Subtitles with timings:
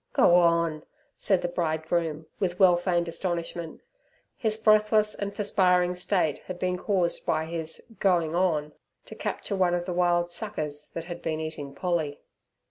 [0.13, 0.81] "Go on!"
[1.15, 3.81] said the bridegroom, with well feigned astonishment.
[4.35, 8.71] His breathless and perspiring state had been caused by his "going on"
[9.05, 12.19] to capture one of the wild suckers that had been eating Polly.